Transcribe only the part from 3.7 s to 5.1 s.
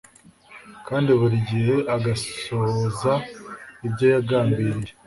ibyo yagambiriye